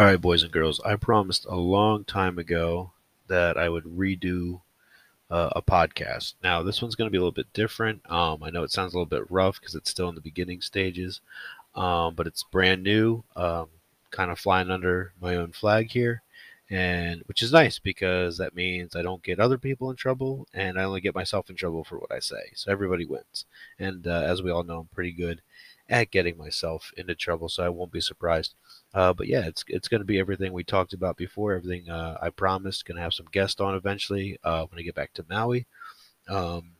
All 0.00 0.06
right, 0.06 0.18
boys 0.18 0.42
and 0.42 0.50
girls, 0.50 0.80
I 0.80 0.96
promised 0.96 1.44
a 1.44 1.56
long 1.56 2.04
time 2.04 2.38
ago 2.38 2.92
that 3.26 3.58
I 3.58 3.68
would 3.68 3.84
redo 3.84 4.62
uh, 5.30 5.50
a 5.54 5.60
podcast. 5.60 6.32
Now, 6.42 6.62
this 6.62 6.80
one's 6.80 6.94
going 6.94 7.08
to 7.08 7.12
be 7.12 7.18
a 7.18 7.20
little 7.20 7.32
bit 7.32 7.52
different. 7.52 8.10
Um, 8.10 8.42
I 8.42 8.48
know 8.48 8.62
it 8.62 8.70
sounds 8.70 8.94
a 8.94 8.96
little 8.96 9.04
bit 9.04 9.30
rough 9.30 9.60
because 9.60 9.74
it's 9.74 9.90
still 9.90 10.08
in 10.08 10.14
the 10.14 10.22
beginning 10.22 10.62
stages, 10.62 11.20
um, 11.74 12.14
but 12.14 12.26
it's 12.26 12.44
brand 12.44 12.82
new, 12.82 13.24
um, 13.36 13.66
kind 14.10 14.30
of 14.30 14.38
flying 14.38 14.70
under 14.70 15.12
my 15.20 15.36
own 15.36 15.52
flag 15.52 15.90
here, 15.90 16.22
and 16.70 17.20
which 17.26 17.42
is 17.42 17.52
nice 17.52 17.78
because 17.78 18.38
that 18.38 18.54
means 18.54 18.96
I 18.96 19.02
don't 19.02 19.22
get 19.22 19.38
other 19.38 19.58
people 19.58 19.90
in 19.90 19.96
trouble, 19.96 20.48
and 20.54 20.80
I 20.80 20.84
only 20.84 21.02
get 21.02 21.14
myself 21.14 21.50
in 21.50 21.56
trouble 21.56 21.84
for 21.84 21.98
what 21.98 22.10
I 22.10 22.20
say. 22.20 22.52
So 22.54 22.72
everybody 22.72 23.04
wins. 23.04 23.44
And 23.78 24.06
uh, 24.06 24.22
as 24.22 24.40
we 24.40 24.50
all 24.50 24.64
know, 24.64 24.78
I'm 24.78 24.88
pretty 24.94 25.12
good 25.12 25.42
at 25.90 26.12
getting 26.12 26.38
myself 26.38 26.92
into 26.96 27.14
trouble, 27.14 27.48
so 27.48 27.64
I 27.64 27.68
won't 27.68 27.92
be 27.92 28.00
surprised. 28.00 28.54
Uh, 28.94 29.12
but 29.12 29.26
yeah, 29.26 29.44
it's 29.46 29.64
it's 29.68 29.88
going 29.88 30.00
to 30.00 30.06
be 30.06 30.18
everything 30.18 30.52
we 30.52 30.64
talked 30.64 30.92
about 30.92 31.16
before. 31.16 31.52
Everything 31.52 31.90
uh, 31.90 32.16
I 32.22 32.30
promised. 32.30 32.86
Going 32.86 32.96
to 32.96 33.02
have 33.02 33.14
some 33.14 33.26
guests 33.32 33.60
on 33.60 33.74
eventually 33.74 34.38
uh, 34.44 34.64
when 34.66 34.78
I 34.78 34.82
get 34.82 34.94
back 34.94 35.12
to 35.14 35.26
Maui. 35.28 35.66
Um, 36.28 36.70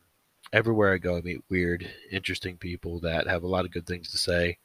everywhere 0.53 0.93
I 0.93 0.97
go, 0.97 1.17
I 1.17 1.21
meet 1.21 1.43
weird, 1.49 1.89
interesting 2.11 2.57
people 2.57 2.99
that 3.01 3.27
have 3.27 3.43
a 3.43 3.47
lot 3.47 3.65
of 3.65 3.71
good 3.71 3.85
things 3.85 4.09
to 4.11 4.17
say. 4.17 4.57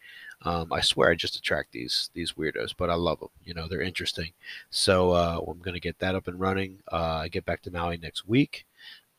Um, 0.42 0.72
I 0.72 0.80
swear 0.80 1.10
I 1.10 1.14
just 1.14 1.36
attract 1.36 1.72
these 1.72 2.10
these 2.14 2.32
weirdos, 2.32 2.74
but 2.76 2.90
I 2.90 2.94
love 2.94 3.20
them. 3.20 3.30
You 3.44 3.54
know, 3.54 3.66
they're 3.66 3.80
interesting. 3.80 4.32
So 4.70 5.10
uh, 5.10 5.40
I'm 5.46 5.58
going 5.58 5.74
to 5.74 5.80
get 5.80 5.98
that 5.98 6.14
up 6.14 6.28
and 6.28 6.38
running. 6.38 6.78
Uh, 6.92 7.20
I 7.22 7.28
get 7.28 7.44
back 7.44 7.62
to 7.62 7.70
Maui 7.72 7.96
next 7.96 8.28
week, 8.28 8.64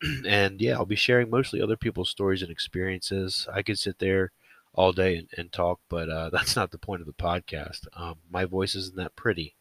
and 0.26 0.60
yeah, 0.60 0.74
I'll 0.74 0.86
be 0.86 0.96
sharing 0.96 1.28
mostly 1.28 1.60
other 1.60 1.76
people's 1.76 2.08
stories 2.08 2.40
and 2.42 2.50
experiences. 2.50 3.46
I 3.52 3.62
could 3.62 3.78
sit 3.78 3.98
there 3.98 4.32
all 4.78 4.92
day 4.92 5.16
and, 5.16 5.28
and 5.36 5.52
talk, 5.52 5.80
but 5.88 6.08
uh, 6.08 6.30
that's 6.32 6.54
not 6.54 6.70
the 6.70 6.78
point 6.78 7.00
of 7.00 7.06
the 7.06 7.12
podcast. 7.12 7.86
Um, 7.94 8.14
my 8.30 8.44
voice 8.44 8.76
isn't 8.76 8.96
that 8.96 9.16
pretty. 9.16 9.56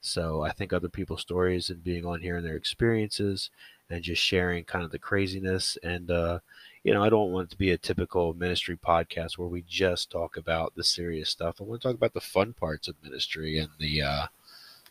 So 0.00 0.42
I 0.42 0.52
think 0.52 0.72
other 0.72 0.88
people's 0.88 1.20
stories 1.20 1.68
and 1.68 1.84
being 1.84 2.06
on 2.06 2.20
here 2.20 2.36
and 2.36 2.46
their 2.46 2.56
experiences 2.56 3.50
and 3.90 4.02
just 4.02 4.22
sharing 4.22 4.64
kind 4.64 4.82
of 4.82 4.90
the 4.90 4.98
craziness 4.98 5.76
and 5.82 6.10
uh, 6.10 6.38
you 6.82 6.94
know 6.94 7.02
I 7.04 7.10
don't 7.10 7.32
want 7.32 7.48
it 7.48 7.50
to 7.50 7.58
be 7.58 7.70
a 7.70 7.78
typical 7.78 8.32
ministry 8.32 8.76
podcast 8.76 9.36
where 9.36 9.48
we 9.48 9.62
just 9.68 10.10
talk 10.10 10.36
about 10.38 10.74
the 10.74 10.84
serious 10.84 11.28
stuff. 11.28 11.56
I 11.60 11.64
want 11.64 11.82
to 11.82 11.88
talk 11.88 11.96
about 11.96 12.14
the 12.14 12.20
fun 12.20 12.54
parts 12.54 12.88
of 12.88 12.94
ministry 13.02 13.58
and 13.58 13.70
the 13.78 14.02
uh, 14.02 14.26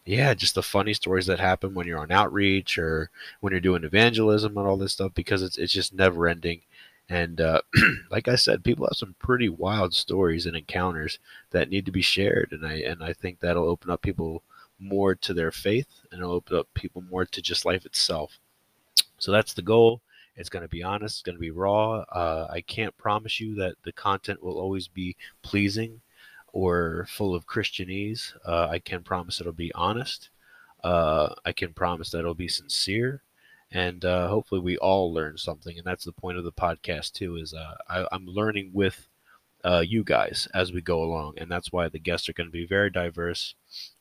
yeah, 0.06 0.34
just 0.34 0.56
the 0.56 0.62
funny 0.62 0.94
stories 0.94 1.28
that 1.28 1.40
happen 1.40 1.74
when 1.74 1.88
you're 1.88 2.00
on 2.00 2.12
outreach 2.12 2.78
or 2.78 3.10
when 3.40 3.52
you're 3.52 3.60
doing 3.62 3.84
evangelism 3.84 4.58
and 4.58 4.68
all 4.68 4.78
this 4.78 4.94
stuff 4.94 5.14
because 5.16 5.42
it's 5.42 5.58
it's 5.58 5.74
just 5.74 5.94
never 5.94 6.28
ending 6.28 6.62
and 7.09 7.42
uh, 7.42 7.62
like 8.12 8.28
I 8.28 8.36
said, 8.36 8.64
people 8.64 8.86
have 8.86 8.98
some 8.98 9.16
pretty 9.20 9.50
wild 9.50 9.94
stories 9.94 10.46
and 10.46 10.56
encounters 10.56 11.20
that 11.52 11.70
need 11.70 11.86
to 11.86 11.92
be 11.92 12.02
shared, 12.02 12.50
and 12.52 12.66
I 12.66 12.76
and 12.76 13.04
I 13.04 13.14
think 13.14 13.40
that'll 13.40 13.70
open 13.70 13.90
up 13.90 14.02
people 14.02 14.44
more 14.80 15.16
to 15.16 15.34
their 15.34 15.52
faith, 15.52 15.88
and 16.12 16.22
it'll 16.22 16.34
open 16.34 16.58
up 16.58 16.68
people 16.74 17.04
more 17.09 17.26
to 17.26 17.42
just 17.42 17.66
life 17.66 17.86
itself. 17.86 18.40
So 19.18 19.31
that's 19.31 19.54
the 19.54 19.62
goal. 19.62 20.02
It's 20.36 20.50
going 20.50 20.64
to 20.64 20.70
be 20.70 20.84
honest. 20.84 21.18
It's 21.18 21.22
going 21.22 21.38
to 21.38 21.42
be 21.42 21.52
raw. 21.52 22.00
Uh, 22.12 22.48
I 22.50 22.62
can't 22.62 22.98
promise 22.98 23.40
you 23.40 23.56
that 23.56 23.76
the 23.84 23.92
content 23.92 24.42
will 24.42 24.58
always 24.58 24.88
be 24.88 25.16
pleasing 25.44 26.02
or 26.52 27.08
full 27.09 27.36
of 27.36 27.46
Christianese. 27.46 28.34
Uh, 28.46 28.68
I 28.70 28.80
can 28.80 29.04
promise 29.04 29.40
it'll 29.40 29.54
be 29.54 29.74
honest. 29.74 30.30
Uh, 30.84 31.34
I 31.46 31.52
can 31.52 31.74
promise 31.74 32.09
that 32.12 32.20
it'll 32.20 32.34
be 32.34 32.48
sincere 32.48 33.22
and 33.74 34.06
uh, 34.06 34.28
hopefully 34.28 34.62
we 34.62 34.78
all 34.78 35.12
learn 35.12 35.38
something 35.38 35.78
and 35.78 35.86
that's 35.86 36.06
the 36.06 36.12
point 36.12 36.38
of 36.38 36.44
the 36.44 36.52
podcast 36.52 37.12
too 37.12 37.36
is 37.36 37.53
uh, 37.53 37.75
I, 37.90 38.16
am 38.16 38.28
learning 38.28 38.70
with 38.72 39.08
uh, 39.66 39.84
you 39.86 40.03
guys 40.03 40.47
as 40.53 40.72
we 40.72 40.81
go 40.81 41.03
along 41.03 41.34
and 41.38 41.52
that's 41.52 41.72
why 41.72 41.90
the 41.90 42.00
guests 42.00 42.30
are 42.30 42.34
going 42.34 42.47
to 42.47 42.52
be 42.52 42.66
very 42.66 42.90
diverse 42.90 43.56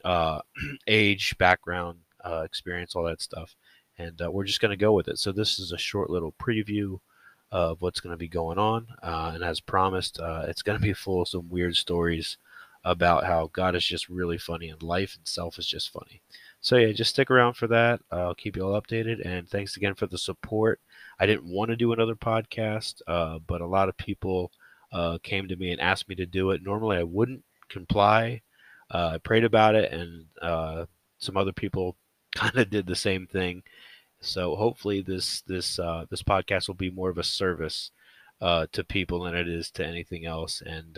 uh, 0.05 0.41
age 0.87 1.37
background 1.39 1.99
uh, 2.25 2.43
experience 2.45 2.95
all 2.95 3.05
that 3.05 3.23
stuff 3.23 3.57
and 3.99 4.21
uh, 4.23 4.31
we're 4.31 4.45
just 4.45 4.61
going 4.61 4.71
to 4.71 4.77
go 4.77 4.93
with 4.93 5.09
it. 5.09 5.19
So 5.19 5.33
this 5.33 5.59
is 5.59 5.73
a 5.73 5.79
short 5.79 6.09
little 6.11 6.33
preview 6.33 6.99
of 7.51 7.83
what's 7.83 8.01
going 8.01 8.13
to 8.13 8.19
be 8.19 8.29
going 8.29 8.59
on 8.59 8.87
and 9.03 9.45
as 9.45 9.61
promised 9.61 10.19
it's 10.23 10.63
going 10.63 10.79
to 10.79 10.83
be 10.83 10.93
full 10.93 11.23
of 11.23 11.29
some 11.29 11.49
weird 11.49 11.77
stories 11.77 12.37
about 12.85 13.25
how 13.25 13.51
god 13.53 13.75
is 13.75 13.85
just 13.85 14.09
really 14.09 14.39
funny 14.39 14.69
and 14.69 14.83
life 14.83 15.15
itself 15.15 15.59
is 15.59 15.67
just 15.67 15.91
funny 15.91 16.23
so 16.63 16.77
yeah, 16.77 16.93
just 16.93 17.11
stick 17.11 17.29
around 17.29 17.55
for 17.55 17.67
that. 17.67 18.01
I'll 18.13 18.37
keep 18.37 18.57
you 18.57 18.63
all 18.63 18.81
updated. 18.81 19.27
And 19.27 19.49
thanks 19.49 19.77
again 19.77 19.95
for 19.95 20.07
the 20.07 20.17
support. 20.17 20.81
I 21.19 21.27
didn't 21.27 21.53
want 21.53 21.71
to 21.71 21.77
do 21.77 21.93
another 21.93 22.15
podcast, 22.15 23.03
uh, 23.09 23.41
but 23.41 23.61
a 23.61 23.67
lot 23.67 23.89
of 23.89 23.97
people 23.97 24.53
uh, 24.93 25.19
came 25.25 25.49
to 25.49 25.57
me 25.57 25.73
and 25.73 25.81
asked 25.81 26.09
me 26.09 26.15
to 26.15 26.25
do 26.25 26.53
it. 26.53 26.63
Normally, 26.63 26.99
I 26.99 27.03
wouldn't 27.03 27.45
comply. 27.69 28.43
Uh, 28.89 29.13
I 29.15 29.19
prayed 29.19 29.43
about 29.43 29.75
it, 29.75 29.93
and 29.93 30.27
uh, 30.41 30.87
some 31.19 31.37
other 31.37 31.53
people 31.53 31.97
kind 32.37 32.57
of 32.57 32.71
did 32.71 32.87
the 32.87 32.95
same 32.95 33.27
thing. 33.27 33.65
So 34.21 34.55
hopefully, 34.55 35.03
this 35.03 35.41
this 35.43 35.81
uh, 35.81 36.07
this 36.11 36.23
podcast 36.23 36.69
will 36.69 36.77
be 36.77 36.91
more 36.91 37.11
of 37.11 37.19
a 37.19 37.25
service 37.25 37.91
uh, 38.41 38.67
to 38.71 38.85
people 38.85 39.25
than 39.25 39.35
it 39.35 39.49
is 39.49 39.69
to 39.73 39.85
anything 39.85 40.27
else, 40.27 40.63
and 40.65 40.97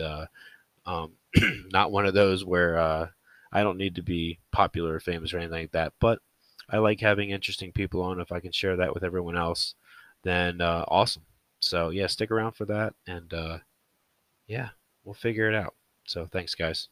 um, 0.85 1.13
not 1.71 1.91
one 1.91 2.05
of 2.05 2.13
those 2.13 2.45
where 2.45 3.09
I 3.55 3.63
don't 3.63 3.77
need 3.77 3.95
to 3.95 4.01
be 4.03 4.39
popular 4.51 4.95
or 4.95 4.99
famous 4.99 5.33
or 5.33 5.37
anything 5.37 5.61
like 5.61 5.71
that, 5.71 5.93
but 6.01 6.19
I 6.69 6.77
like 6.79 6.99
having 6.99 7.29
interesting 7.29 7.71
people 7.71 8.01
on. 8.01 8.19
If 8.19 8.31
I 8.31 8.39
can 8.39 8.51
share 8.51 8.75
that 8.75 8.93
with 8.93 9.03
everyone 9.03 9.37
else, 9.37 9.75
then 10.23 10.61
uh, 10.61 10.83
awesome. 10.87 11.23
So 11.59 11.89
yeah, 11.89 12.07
stick 12.07 12.31
around 12.31 12.53
for 12.53 12.65
that, 12.65 12.93
and 13.07 13.33
uh, 13.33 13.59
yeah, 14.47 14.69
we'll 15.03 15.13
figure 15.13 15.49
it 15.49 15.55
out. 15.55 15.73
So 16.05 16.25
thanks, 16.25 16.53
guys. 16.53 16.89